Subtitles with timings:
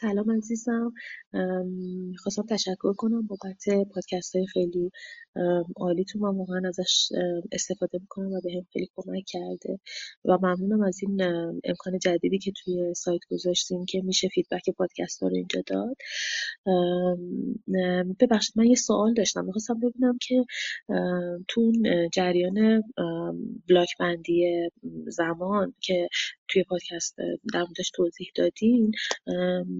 [0.00, 0.92] سلام عزیزم.
[2.18, 3.64] خواستم تشکر کنم بابت
[3.94, 4.90] پادکست های خیلی
[5.76, 7.08] عالیتون من واقعا ازش
[7.52, 9.78] استفاده می‌کنم و به هم خیلی کمک کرده
[10.24, 11.22] و ممنونم از این
[11.64, 15.96] امکان جدیدی که توی سایت گذاشتیم که میشه فیدبک پادکست ها رو اینجا داد.
[18.20, 19.44] ببخشید من یه سوال داشتم.
[19.44, 20.44] می‌خواستم ببینم که
[21.48, 21.72] تو
[22.12, 22.82] جریان
[23.68, 24.68] بلاک بندی
[25.06, 26.08] زمان که
[26.50, 27.16] توی پادکست
[27.52, 28.92] در موردش توضیح دادین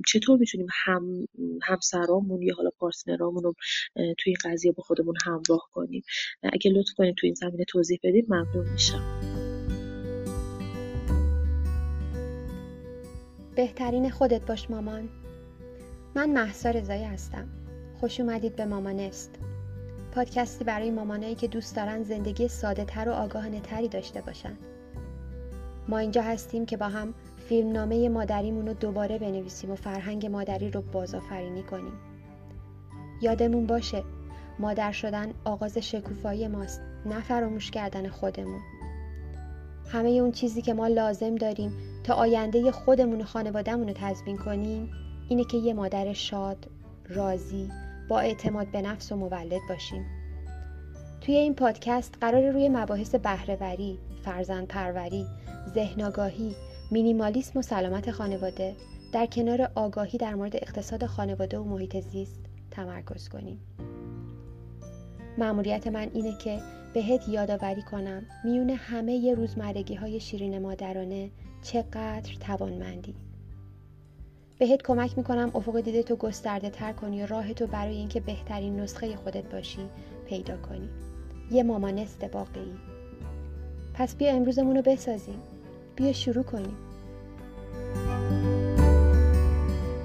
[0.07, 1.29] چطور می‌تونیم هم
[1.63, 3.55] همسرامون یا حالا پارتنرامون رو
[3.95, 6.03] توی این قضیه با خودمون همراه کنیم؟
[6.43, 9.21] اگه لطف کنید توی این زمینه توضیح بدید ممنون میشم.
[13.57, 15.09] بهترین خودت باش مامان.
[16.15, 17.49] من محسا رضایی هستم.
[18.01, 19.39] خوش اومدید به مامانست
[20.15, 24.59] پادکستی برای مامانایی که دوست دارن زندگی ساده تر و آگاهانه تری داشته باشن.
[25.89, 27.15] ما اینجا هستیم که با هم
[27.49, 31.93] فیلمنامه مادریمون رو دوباره بنویسیم و فرهنگ مادری رو بازآفرینی کنیم
[33.23, 34.03] یادمون باشه
[34.59, 38.61] مادر شدن آغاز شکوفایی ماست نه فراموش کردن خودمون
[39.93, 41.73] همه اون چیزی که ما لازم داریم
[42.05, 44.91] تا آینده خودمون و خانوادهمون رو تضمین کنیم
[45.29, 46.67] اینه که یه مادر شاد،
[47.09, 47.69] راضی،
[48.09, 50.20] با اعتماد به نفس و مولد باشیم.
[51.21, 55.27] توی این پادکست قرار روی مباحث بهرهوری، فرزند پروری،
[55.75, 56.55] ذهن آگاهی،
[56.91, 58.77] مینیمالیسم و سلامت خانواده
[59.13, 62.41] در کنار آگاهی در مورد اقتصاد خانواده و محیط زیست
[62.71, 63.61] تمرکز کنیم.
[65.39, 66.61] مأموریت من اینه که
[66.95, 71.31] بهت یادآوری کنم میون همه ی روزمرگی های شیرین مادرانه
[71.63, 73.15] چقدر توانمندی
[74.59, 78.81] بهت کمک می‌کنم افق دیده تو گسترده تر کنی و راه تو برای اینکه بهترین
[78.81, 79.89] نسخه خودت باشی
[80.27, 80.89] پیدا کنی
[81.51, 82.75] یه مامانست واقعی
[83.95, 85.43] پس بیا امروزمون رو بسازیم.
[85.97, 86.77] بیا شروع کنیم.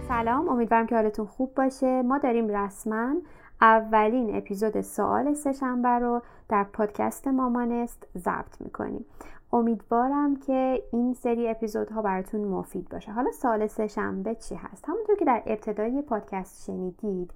[0.08, 2.02] سلام امیدوارم که حالتون خوب باشه.
[2.02, 3.16] ما داریم رسما
[3.62, 9.06] اولین اپیزود سوال سهشنبه رو در پادکست مامانست ضبط می‌کنیم.
[9.54, 13.12] امیدوارم که این سری اپیزودها براتون مفید باشه.
[13.12, 17.32] حالا سال سهشنبه چی هست؟ همونطور که در ابتدای پادکست شنیدید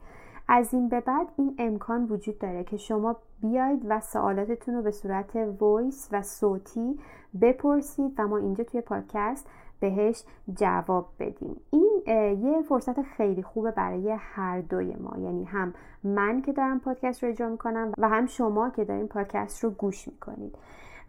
[0.51, 4.91] از این به بعد این امکان وجود داره که شما بیاید و سوالاتتون رو به
[4.91, 6.99] صورت voice و صوتی
[7.41, 9.47] بپرسید و ما اینجا توی پادکست
[9.79, 10.23] بهش
[10.53, 11.61] جواب بدیم.
[11.71, 12.01] این
[12.41, 15.17] یه فرصت خیلی خوبه برای هر دوی ما.
[15.19, 15.73] یعنی هم
[16.03, 20.07] من که دارم پادکست رو اجرا می‌کنم و هم شما که دارین پادکست رو گوش
[20.07, 20.57] می‌کنید.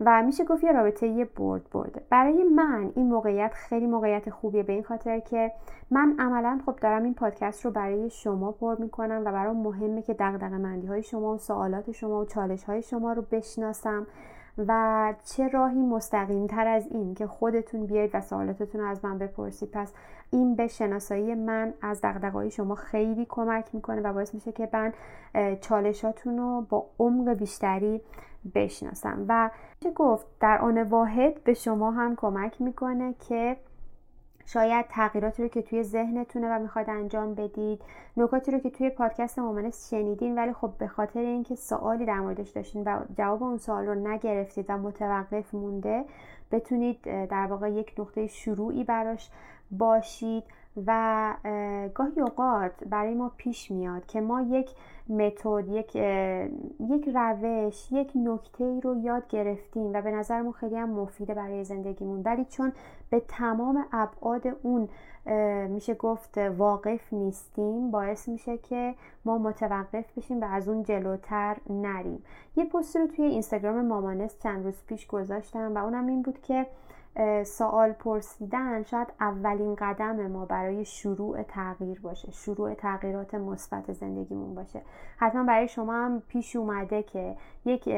[0.01, 4.63] و میشه گفت یه رابطه یه برد برده برای من این موقعیت خیلی موقعیت خوبیه
[4.63, 5.53] به این خاطر که
[5.91, 10.15] من عملا خب دارم این پادکست رو برای شما پر می‌کنم و برای مهمه که
[10.15, 14.07] دقدقه مندی های شما و سوالات شما و چالش های شما رو بشناسم
[14.59, 19.19] و چه راهی مستقیم تر از این که خودتون بیاید و سوالاتتون رو از من
[19.19, 19.71] بپرسید.
[19.71, 19.93] پس
[20.31, 24.93] این به شناسایی من از دقدقه شما خیلی کمک می‌کنه و باعث میشه که من
[25.61, 28.01] چالشاتون رو با عمق بیشتری
[28.55, 29.25] بشناسم.
[29.29, 33.57] و چه گفت؟ در آن واحد به شما هم کمک می‌کنه که
[34.47, 37.83] شاید تغییراتی رو که توی ذهنتونه و می‌خواید انجام بدید
[38.17, 42.51] نکاتی رو که توی پادکست مامانست شنیدین ولی خب به خاطر اینکه سوالی در موردش
[42.51, 46.05] داشتین و جواب اون سوال رو نگرفتید و متوقف مونده
[46.53, 49.31] بتونید در واقع یک نقطه شروعی براش
[49.71, 50.45] باشید.
[50.87, 51.35] و
[51.95, 54.71] گاهی اوقات برای ما پیش میاد که ما یک
[55.09, 55.97] متد یک
[56.81, 61.65] یک روش یک نکته ای رو یاد گرفتیم و به نظرمون خیلی هم مفیده برای
[61.65, 62.23] زندگیمون.
[62.23, 62.73] ولی چون
[63.11, 64.89] به تمام ابعاد اون
[65.69, 68.95] میشه گفت واقف نیستیم باعث میشه که
[69.25, 72.23] ما متوقف بشیم و از اون جلوتر نریم.
[72.57, 76.67] یه پست رو توی اینستاگرام مامانست چند روز پیش گذاشتم و اونم این بود که
[77.45, 84.83] سوال پرسیدن شاید اولین قدم ما برای شروع تغییر باشه شروع تغییرات مثبت زندگیمون باشه.
[85.17, 87.89] حتما برای شما هم پیش اومده که یک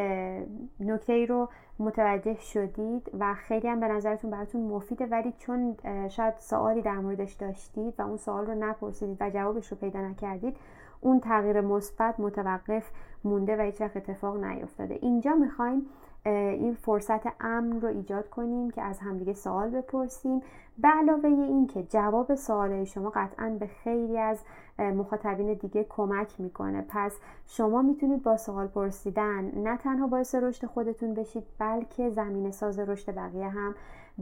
[0.81, 5.77] نکته رو متوجه شدید و خیلی هم به نظرتون براتون مفیده ولی چون
[6.09, 10.57] شاید سوالی در موردش داشتید و اون سوال رو نپرسیدید و جوابش رو پیدا نکردید
[11.01, 12.91] اون تغییر مثبت متوقف
[13.25, 15.87] مونده و هیچ وقت اتفاق نیفتاده اینجا می‌خوایم
[16.27, 20.41] این فرصت امن رو ایجاد کنیم که از همدیگه سوال بپرسیم.
[20.79, 24.39] به علاوه این که جواب سوال شما قطعا به خیلی از
[24.79, 26.85] مخاطبین دیگه کمک می‌کنه.
[26.89, 27.17] پس
[27.47, 33.15] شما می‌تونید با سوال پرسیدن نه تنها باعث رشد خودتون بشید بلکه زمین ساز رشد
[33.15, 33.75] بقیه هم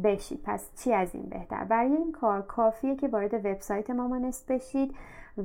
[0.05, 0.41] بشید.
[0.45, 4.95] پس چی از این بهتر؟ برای این کار کافیه که وارد وبسایت مامانست بشید.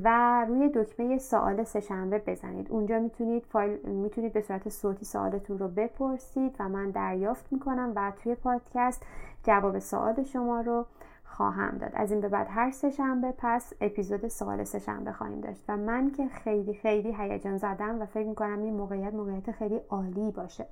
[0.04, 2.72] و روی دکمه سوال سهشنبه بزنید.
[2.72, 8.12] اونجا می‌تونید فایل می‌تونید به صورت صوتی سوالتون رو بپرسید و من دریافت می‌کنم و
[8.24, 9.06] توی پادکست
[9.44, 10.86] جواب سوال شما رو
[11.26, 11.92] خواهم داد.
[11.94, 16.28] از این به بعد هر سهشنبه پس اپیزود سوال سهشنبه خواهیم داشت و من که
[16.28, 20.66] خیلی خیلی هیجان زدم و فکر می‌کنم این موقعیت موقعیت خیلی عالی باشه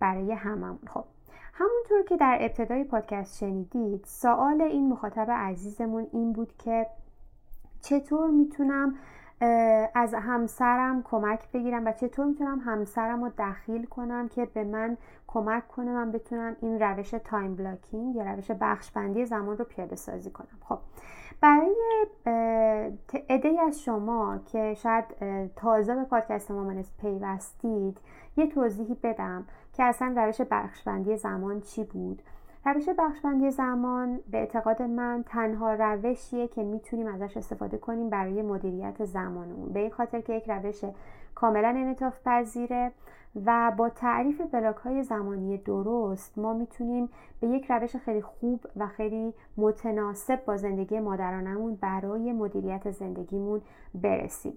[0.00, 0.78] برای هممون.
[0.86, 1.04] خب
[1.52, 6.86] همونطور که در ابتدای پادکست شنیدید سوال این مخاطب عزیزمون این بود که
[7.80, 8.94] چطور می‌تونم
[9.94, 14.96] از همسرم کمک بگیرم و چطور می‌تونم همسرم رو دخیل کنم که به من
[15.26, 20.30] کمک کنه من بتونم این روش time blocking یا روش بخشبندی زمان رو پیاده سازی
[20.30, 20.78] کنم؟ خب
[21.40, 21.74] برای
[23.28, 25.04] عده از شما که شاید
[25.56, 27.98] تازه به پادکست مامانست پیوستید
[28.36, 32.22] یه توضیحی بدم که اصلا روش بخشبندی زمان چی بود؟
[32.74, 39.04] روش بخشبندی زمان به اعتقاد من تنها روشیه که می‌تونیم ازش استفاده کنیم برای مدیریت
[39.04, 39.72] زمانمون.
[39.72, 40.84] به این خاطر که یک روش
[41.34, 42.92] کاملا انعطاف پذیره
[43.46, 47.08] و با تعریف بلاک های زمانی درست ما می‌تونیم
[47.40, 53.60] به یک روش خیلی خوب و خیلی متناسب با زندگی مادرانمون برای مدیریت زندگیمون
[53.94, 54.52] برسیم.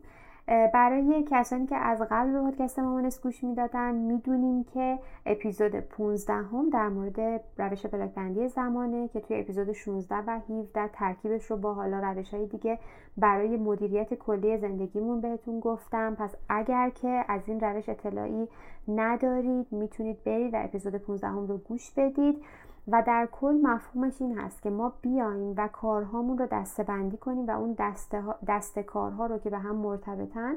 [0.74, 6.70] برای کسانی که از قبل به پادکست مامانس گوش می‌دادن می‌دونیم که اپیزود 15 هم
[6.70, 12.00] در مورد روش بلاک زمانه که توی اپیزود 16 و 17 ترکیبش رو با حالا
[12.00, 12.80] روش های دیگه
[13.18, 16.16] برای مدیریت کلی زندگیمون بهتون گفتم.
[16.16, 18.48] پس اگر که از این روش اطلاعی
[18.88, 22.44] ندارید می‌تونید برید و اپیزود 15 هم رو گوش بدید.
[22.88, 27.48] و در کل مفهومش این هست که ما بیایم و کارهامون رو دسته بندی کنیم
[27.48, 30.56] و اون دسته, دسته کارها رو که به هم مرتبطن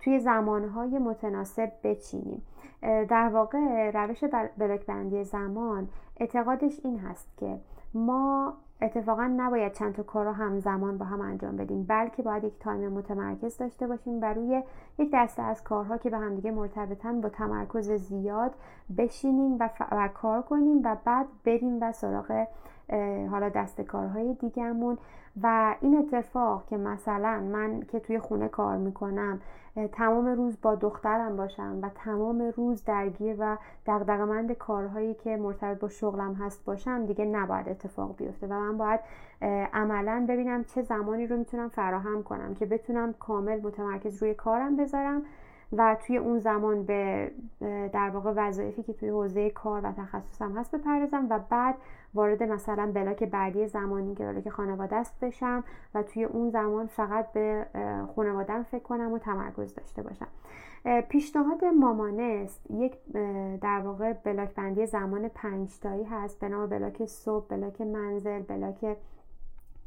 [0.00, 2.42] توی زمانهای متناسب بچینیم.
[2.82, 4.24] در واقع روش
[4.58, 7.58] بلاک بندی زمان اعتقادش این هست که
[7.94, 12.58] ما اتفاقا نباید چند تا کار رو همزمان با هم انجام بدیم بلکه باید یک
[12.60, 14.62] تایم متمرکز داشته باشیم و روی
[14.98, 18.54] یک دسته از کارها که به همدیگه مرتبطن با تمرکز زیاد
[18.98, 22.46] بشینیم و, و کار کنیم و بعد بریم و سراغ
[23.30, 24.98] حالا دست کارهای دیگهمون.
[25.42, 29.40] و این اتفاق که مثلا من که توی خونه کار می‌کنم
[29.92, 33.56] تمام روز با دخترم باشم و تمام روز درگیر و
[33.86, 39.00] دقدقمند کارهایی که مرتبط با شغلم هست باشم دیگه نباید اتفاق بیفته و من باید
[39.72, 45.22] عملا ببینم چه زمانی رو می‌تونم فراهم کنم که بتونم کامل متمرکز روی کارم بذارم
[45.72, 47.30] و توی اون زمان به
[47.92, 51.74] در واقع وظایفی که توی حوزه کار و تخصصم هست بپردازم و بعد
[52.14, 55.64] وارد مثلا block بعدی زمانی که block خانواده است بشم
[55.94, 57.66] و توی اون زمان فقط به
[58.16, 60.28] خانوادم فکر کنم و تمرکز داشته باشم.
[61.08, 62.96] پیشنهاد مامانست یک
[63.60, 66.40] در واقع block بندی زمان پنجتایی هست.
[66.40, 68.96] به نام block صبح block منزل block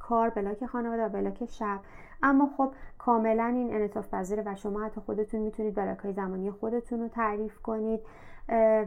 [0.08, 1.80] کار block خانواده و block شب
[2.24, 7.00] اما خب کاملا این انعطاف پذیره و شما حتی خودتون می‌تونید block های زمانی خودتون
[7.00, 8.00] رو تعریف کنید.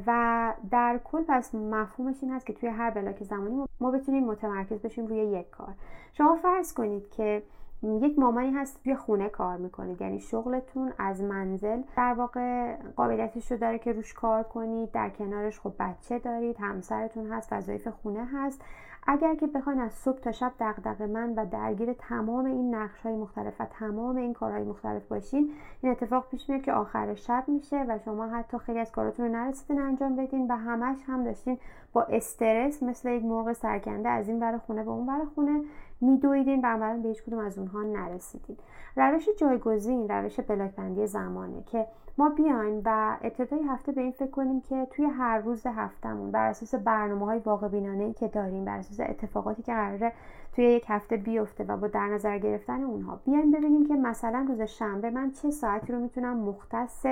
[0.06, 4.80] و در کل پس مفهومش این هست که توی هر بلاک زمانی ما بتونیم متمرکز
[4.82, 5.74] بشیم روی یک کار.
[6.12, 7.42] شما فرض کنید که
[7.82, 13.58] یک مامانی هست توی خونه کار می‌کنید یعنی شغلتون از منزل در واقع قابلیتش رو
[13.58, 18.62] داره که روش کار کنید در کنارش خب بچه دارید همسرتون هست وظایف خونه هست.
[19.06, 23.17] اگر که بخواین از صبح تا شب دغدغ من و درگیر تمام این نقش های
[23.17, 25.52] مختلف و تمام این کارهای مختلف باشین
[25.82, 29.32] این اتفاق پیش میاد که آخر شب میشه و شما حتی خیلی از کاراتون رو
[29.32, 31.58] نرسیدین انجام بدین و همش هم داشتین
[31.93, 35.61] با استرس مثل یک مرغ سرکنده از این ور خونه به اون ور خونه.
[36.00, 38.56] میدویدین و عملا به هیچ کدوم از اونها نرسیدین.
[38.96, 41.86] روش جایگزین روش بلاک زمانه که
[42.19, 46.48] ما بیایم و ابتدای هفته به این فکر کنیم که توی هر روز هفتهمون بر
[46.48, 50.12] اساس برنامه های واقع بینانه ای که داریم بر اساس اتفاقاتی که قراره
[50.53, 54.60] توی یک هفته بیفته و با در نظر گرفتن اونها بیایم ببینیم که مثلا روز
[54.62, 57.06] شنبه من چه ساعتی رو می‌تونم مختص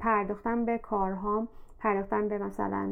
[0.00, 2.88] پرداختن به کارهام پرداختن به مثلا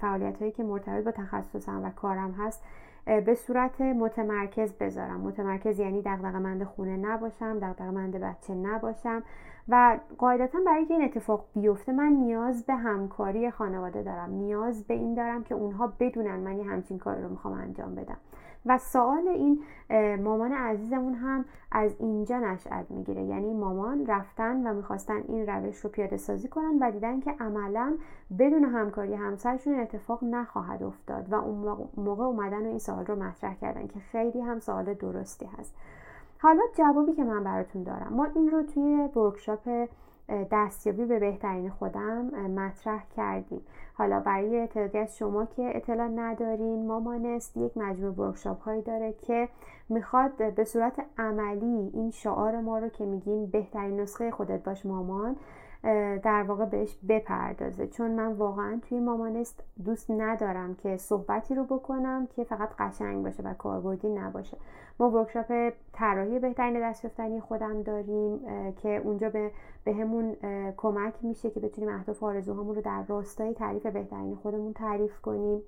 [0.00, 2.62] فعالیت هایی که مرتبط با تخصصم و کارم هست.
[3.06, 5.20] به صورت متمرکز بذارم.
[5.20, 9.22] متمرکز یعنی دغدغه‌مند خونه نباشم دغدغه‌مند بچه نباشم.
[9.68, 14.30] و قاعدتا برای اینکه این اتفاق بیفته من نیاز به همکاری خانواده دارم.
[14.30, 18.16] نیاز به این دارم که اونها بدونن من یه همچین کاری رو می‌خوام انجام بدم.
[18.66, 19.62] و سوال این
[20.22, 23.22] مامان عزیزمون هم از اینجا نشأت می‌گیره.
[23.22, 27.96] یعنی مامان رفتن و می‌خواستن این روش رو پیاده سازی کنن و دیدن که عملا
[28.38, 33.54] بدون همکاری همسرشون اتفاق نخواهد افتاد و اون موقع اومدن و این سوال رو مطرح
[33.54, 35.74] کردن که خیلی هم سوال درستی هست.
[36.38, 38.12] حالا جوابی که من براتون دارم.
[38.12, 39.88] ما این رو توی ورکشاپ
[40.28, 43.60] دستیابی به بهترین خودم مطرح کردیم.
[43.94, 49.48] حالا برای تعدادی از شما که اطلاع ندارین مامانست یک مجموعه ورکشاپ هایی داره که
[49.88, 55.36] می‌خواد به صورت عملی این شعار ما رو که میگیم بهترین نسخه خودت باش مامان
[56.22, 57.86] در واقع بهش بپردازه.
[57.86, 63.42] چون من واقعا توی مامانست دوست ندارم که صحبتی رو بکنم که فقط قشنگ باشه
[63.42, 64.56] و کاربردی نباشه.
[65.00, 68.40] ما ورکشاپ طراحی بهترین دستیافتنی خودم داریم
[68.76, 69.50] که اونجا به
[69.84, 70.36] بهمون
[70.76, 75.62] کمک میشه که بتونیم اهداف آرزوهامون رو در راستای تعریف بهترین خودمون تعریف کنیم.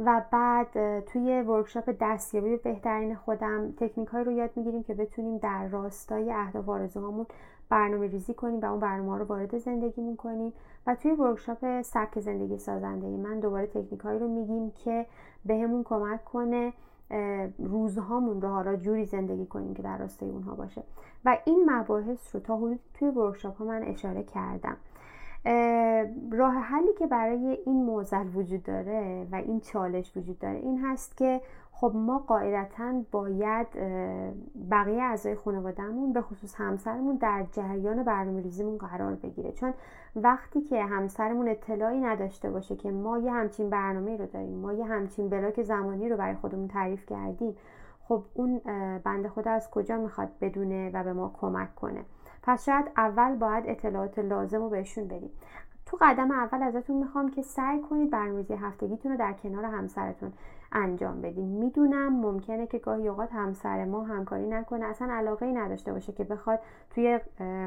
[0.00, 5.68] و بعد توی workshop دستیابی بهترین خودم تکنیک های رو یاد می‌گیریم که بتونیم در
[5.68, 7.26] راستای اهداف آرزوهامون
[7.68, 10.52] برنامه ریزی کنیم و اون برنامه رو وارد زندگیمون کنیم.
[10.86, 15.06] و توی workshop سبک زندگی سازنده من دوباره تکنیک هایی رو میگیم که
[15.44, 16.72] بهمون کمک کنه
[17.58, 20.82] روزهامون رو حالا جوری زندگی کنیم که در راستای اونها باشه.
[21.24, 24.76] و این مباحث رو تا حدود توی workshop ها من اشاره کردم.
[26.32, 31.16] راه حلی که برای این موزل وجود داره و این چالش وجود داره این هست
[31.16, 31.40] که
[31.72, 33.66] خب ما قاعدتا باید
[34.70, 39.52] بقیه اعضای خانوادهمون به خصوص همسرمون در جریان برنامه ریزیمون قرار بگیره.
[39.52, 39.74] چون
[40.16, 44.84] وقتی که همسرمون اطلاعی نداشته باشه که ما یه همچین برنامه رو داریم ما یه
[44.84, 47.56] همچین بلاک زمانی رو برای خودمون تعریف کردیم
[48.08, 48.60] خب اون
[49.04, 52.00] بنده خدا از کجا می‌خواد بدونه و به ما کمک کنه؟
[52.42, 55.30] پس شاید اول باید اطلاعات لازم رو بهشون بدیم.
[55.86, 60.32] تو قدم اول ازتون می‌خوام که سعی کنید برنامه‌ریزی هفتگیتون رو در کنار همسرتون
[60.72, 61.48] انجام بدین.
[61.48, 64.86] می‌دونم ممکنه که گاهی اوقات همسر ما همکاری نکنه.
[64.86, 67.20] اصلا علاقه ای نداشته باشه که بخواد توی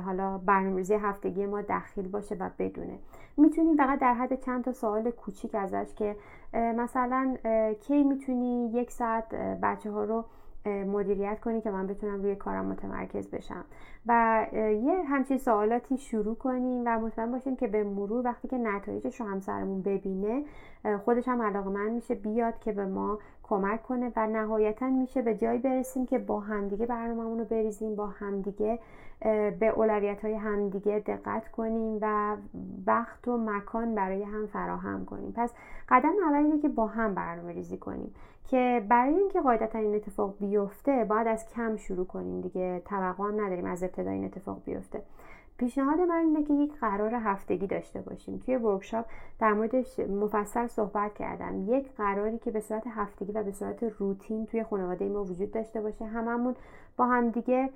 [0.05, 2.99] حالا برنامه‌ریزی هفتگی ما دخیل باشه و بدونه.
[3.37, 6.15] می‌تونید فقط در حد چند تا سوال کوچیک ازش که
[6.53, 7.35] مثلا
[7.81, 10.25] کی می‌تونی یک ساعت بچه ها رو
[10.65, 13.65] مدیریت کنی که من بتونم روی کارم متمرکز بشم.
[14.05, 14.45] و
[14.83, 19.27] یه همچین سوالاتی شروع کنیم و مطمئن باشیم که به مرور وقتی که نتایجش رو
[19.27, 20.43] همسرمون ببینه
[21.05, 25.59] خودش هم علاقه میشه بیاد که به ما کمک کنه و نهایتا میشه به جایی
[25.59, 28.79] برسیم که با همدیگه برنامهمون رو بریزیم با همدیگه
[29.59, 32.35] به اولویت های همدیگه دقت کنیم و
[32.87, 35.33] وقت و مکان برای هم فراهم کنیم.
[35.35, 35.53] پس
[35.89, 38.13] قدم اول اینه که با هم برنامه ریزی کنیم.
[38.49, 42.81] که برای اینکه قاعدتا این اتفاق بیفته باید از کم شروع کنیم دیگه.
[42.85, 45.01] توقع هم نداریم از ابتدا این اتفاق بیفته.
[45.61, 48.37] پیشنهاد من اینه که یک قرار هفتگی داشته باشیم.
[48.45, 49.05] توی ورکشاپ
[49.39, 51.65] در موردش مفصل صحبت کردم.
[51.67, 55.81] یک قراری که به صورت هفتگی و به صورت روتین توی خانواده ما وجود داشته
[55.81, 56.05] باشه.
[56.05, 56.55] هممون
[56.97, 57.69] با هم دیگه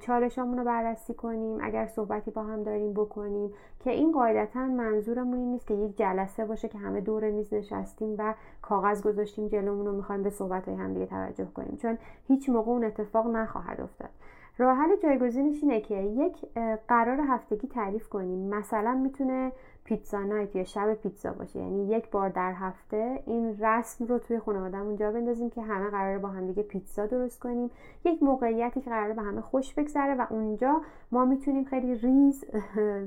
[0.00, 1.58] چالشامون رو بررسی کنیم.
[1.62, 3.52] اگر صحبتی با هم داریم بکنیم.
[3.80, 8.14] که این قاعدتا منظورمون این نیست که یک جلسه باشه که همه دور میز نشستیم
[8.18, 11.76] و کاغذ گذاشتیم جلومون رو می‌خوایم به صحبت های هم دیگه توجه کنیم.
[11.82, 14.10] چون هیچ موقع اون اتفاق نخواهد افتاد.
[14.58, 16.46] راه حل جایگزینش اینه که یک
[16.88, 18.54] قرار هفتگی تعریف کنیم.
[18.54, 19.52] مثلا می‌تونه
[19.84, 21.58] پیتزا نایت یا شب پیتزا باشه.
[21.58, 26.18] یعنی یک بار در هفته این رسم رو توی خانوادهمون جا بندازیم که همه قرار
[26.18, 27.70] با هم دیگه پیتزا درست کنیم.
[28.04, 30.80] یک موقعیتی که قرار به همه خوش بگذره و اونجا
[31.12, 32.44] ما می‌تونیم خیلی ریز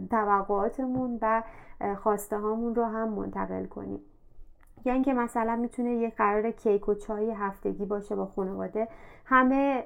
[0.09, 1.43] توقعاتمون و
[1.95, 3.99] خواسته هامون رو هم منتقل کنیم.
[4.85, 8.87] یا اینکه مثلا می‌تونه یک قرار کیک و چای هفتگی باشه با خانواده.
[9.31, 9.83] همه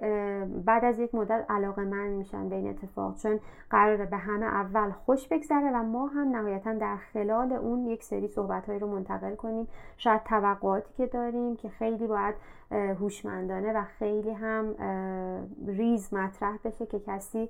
[0.65, 4.91] بعد از یک مدت علاقه من میشن به این اتفاق چون قراره به همه اول
[4.91, 9.67] خوش بگذره و ما هم نهایتا در خلال اون یک سری صحبت رو منتقل کنیم.
[9.97, 12.35] شاید توقعاتی که داریم که خیلی باید
[12.71, 14.75] هوشمندانه و خیلی هم
[15.67, 17.49] ریز مطرح بشه که کسی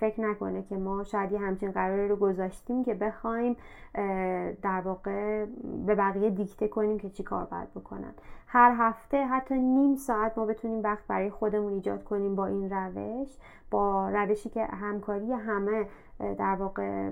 [0.00, 3.56] فکر نکنه که ما شاید یه همچین قراری رو گذاشتیم که بخوایم
[4.62, 5.46] در واقع
[5.86, 8.14] به بقیه دیکته کنیم که چی کار باید بکنن.
[8.54, 13.28] هر هفته حتی نیم ساعت ما بتونیم وقت برای خودمون ایجاد کنیم با این روش
[13.70, 15.86] با روشی که همکاری همه
[16.38, 17.10] در واقع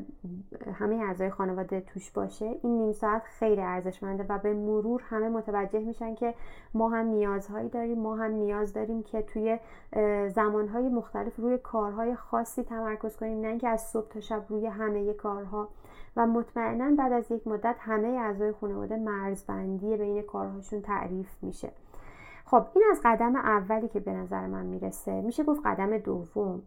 [0.75, 5.81] همه اعضای خانواده توش باشه این نیم ساعت خیلی ارزشمنده و به مرور همه متوجه
[5.81, 6.35] میشن که
[6.75, 9.59] ما هم نیازهایی داریم ما هم نیاز داریم که توی
[10.29, 15.13] زمانهای مختلف روی کارهای خاصی تمرکز کنیم نه اینکه از صبح تا شب روی همه
[15.13, 15.69] کارها.
[16.17, 21.73] و مطمئنا بعد از یک مدت همه اعضای خانواده مرزبندی بین کارهاشون تعریف میشه.
[22.45, 25.21] خب این از قدم اولی که به نظر من می‌رسه.
[25.21, 26.63] میشه گفت قدم دوم.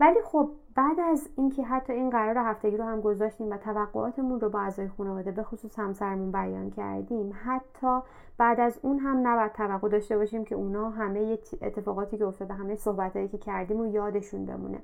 [0.00, 4.50] ولی خب بعد از اینکه حتی این قرار هفتگی رو هم گذاشتیم و توقعاتمون رو
[4.50, 8.00] با اعضای خانواده به خصوص همسرمون بیان کردیم حتی
[8.38, 12.76] بعد از اون هم نباید توقع داشته باشیم که اونا همه اتفاقاتی که افتاده همه
[12.76, 14.78] صحبتهایی که کردیم و یادشون بمونه.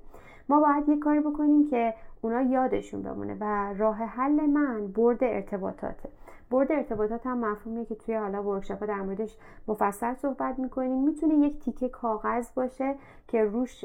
[0.51, 6.09] ما باید یه کاری بکنیم که اونا یادشون بمونه و راه حل من برد ارتباطاته.
[6.51, 9.37] برد ارتباطات هم مفهومیه که توی حالا ورکشاپ در موردش
[9.69, 11.05] مفصل صحبت می‌کنیم.
[11.05, 12.95] می‌تونه یک تیکه کاغذ باشه
[13.29, 13.85] که روش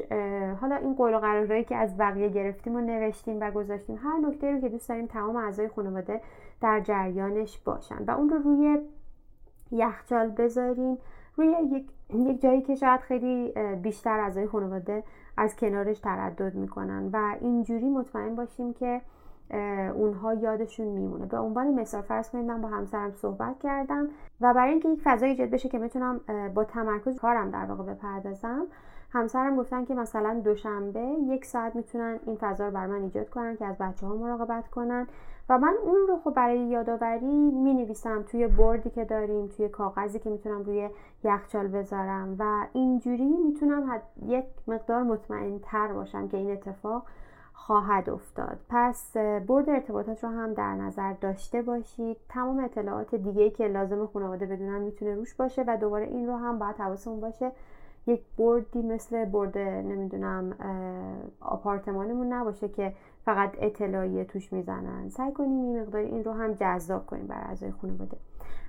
[0.62, 4.52] حالا این قول و قرارهایی که از بقیه گرفتیم و نوشتیم و گذاشتیم هر نکته
[4.52, 6.22] رو که دوست داریم تمام اعضای خانواده
[6.62, 8.80] در جریانش باشن و اون رو روی
[9.72, 10.98] یخچال بذاریم.
[11.38, 13.54] روی یک, یک جایی که شاید خیلی
[13.84, 15.04] بیشتر اعضای خانواده
[15.38, 19.02] از کنارش تردد می‌کنن و اینجوری مطمئن باشیم که
[19.96, 21.26] اونها یادشون میمونه.
[21.26, 24.08] به عنوان مثال فرض کنید من با همسرم صحبت کردم
[24.42, 26.22] و برای اینکه یک فضای ایجاد بشه که بتونم
[26.54, 28.68] با تمرکز کارم در واقع بپردازم
[29.12, 33.58] همسرم گفتن که مثلا دوشنبه یک ساعت می‌تونن این فضا رو بر من ایجاد کنن
[33.58, 35.08] که از بچه ها مراقبت کنن.
[35.50, 40.20] و من اون رو خب برای یادآوری می نویسم توی بردی که داریم توی کاغذی
[40.20, 40.90] که می‌تونم روی
[41.24, 42.36] یخچال بذارم.
[42.40, 47.04] و اینجوری می‌تونم یک مقدار مطمئن تر باشم که این اتفاق
[47.54, 48.58] خواهد افتاد.
[48.70, 52.18] پس برد ارتباطات رو هم در نظر داشته باشید.
[52.30, 56.60] تمام اطلاعات دیگه که لازم خانواده بدونن می‌تونه روش باشه و دوباره این رو هم
[56.60, 57.52] باید حواسمون باشه.
[58.08, 60.56] یک بردی مثل برد نمی‌دونم
[61.42, 62.94] آپارتمانمون نباشه که
[63.26, 65.10] فقط اطلاعیه توش می‌زنن.
[65.10, 68.18] سعی کنیم این مقدار این رو هم جذاب کنیم برای اعضای خانواده.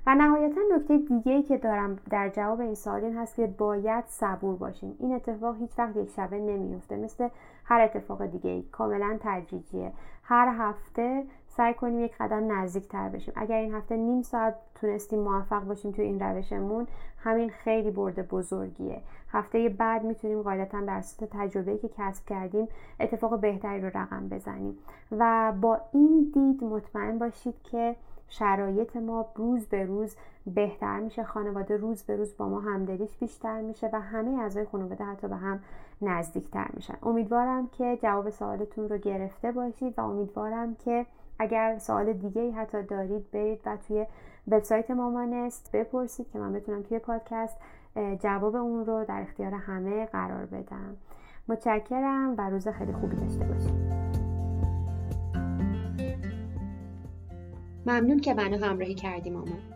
[0.07, 4.05] و نهایتا نکته دیگه ای که دارم در جواب این سوال این هست که باید
[4.07, 4.97] صبور باشیم.
[4.99, 7.29] این اتفاق هیچ وقت یک شبه نمیفته مثل
[7.65, 9.93] هر اتفاق دیگه ای کاملا تدریجیه.
[10.23, 11.25] هر هفته
[11.57, 13.35] سعی کنیم یک قدم نزدیک تر بشیم.
[13.37, 16.87] اگر این هفته نیم ساعت تونستیم موفق باشیم توی این روشمون
[17.19, 19.03] همین خیلی برده بزرگیه.
[19.33, 22.69] هفته بعد می‌تونیم قاعدتا بر اساس تجربه که کسب کردیم
[23.01, 24.79] اتفاق بهتری رو رقم بزنیم.
[25.13, 27.97] و با این دید مطمئن باشید که
[28.29, 31.25] شرایط ما روز به روز بهتر میشه.
[31.25, 35.37] خانواده روز به روز با ما همدلیش بیشتر میشه و همه اعضای خانواده حتی به
[35.37, 35.61] هم
[36.03, 36.95] نزدیکتر میشن.
[37.03, 41.07] امیدوارم که جواب سوالتون رو گرفته باشید و امیدوارم که
[41.39, 44.07] اگر سوال دیگه ای حتی دارید برید و توی
[44.49, 47.57] وبسایت مامانست بپرسید که من بتونم توی پادکست
[48.21, 50.97] جواب اون رو در اختیار همه قرار بدم.
[51.49, 53.97] متشکرم و روز خیلی خوبی داشته باشید.
[57.87, 59.76] ممنون که منو همراهی کردی مامان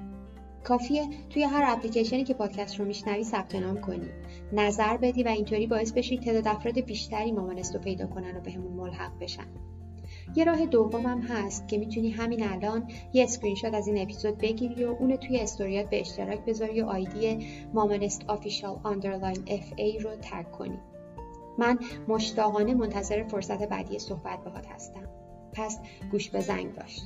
[0.63, 4.09] کافیه توی هر اپلیکیشنی که پادکست رو میشنوی ثبت نام کنی.
[4.53, 8.73] نظر بدی و اینطوری باعث بشی تعداد افراد بیشتری مامانست رو پیدا کنن و بهمون
[8.73, 9.47] ملحق بشن.
[10.35, 14.85] یه راه دومم هست که می‌تونی همین الان یه اسکرین شات از این اپیزود بگیری
[14.85, 20.51] و اونو توی استوریات به اشتراک بذاری و ID مامانست official underline FA رو tag
[20.51, 20.79] کنی.
[21.57, 25.07] من مشتاقانه منتظر فرصت بعدی صحبت باهات هستم.
[25.53, 25.79] پس
[26.11, 27.01] گوش به زنگ باش.